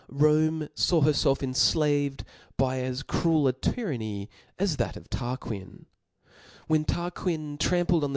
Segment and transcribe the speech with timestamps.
[0.09, 2.21] Rome faw hcrfclf enflaved
[2.57, 5.85] by as cruel ;a tyranny, as that of Tarquin,
[6.65, 8.09] When Tarquin trampled on the.